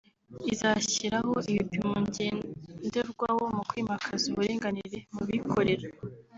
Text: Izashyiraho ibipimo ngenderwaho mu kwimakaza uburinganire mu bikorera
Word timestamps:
Izashyiraho 0.53 1.33
ibipimo 1.51 1.93
ngenderwaho 2.05 3.43
mu 3.55 3.63
kwimakaza 3.69 4.23
uburinganire 4.31 4.99
mu 5.13 5.21
bikorera 5.29 5.85